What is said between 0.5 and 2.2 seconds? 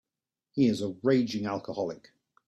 He is a raging alcoholic.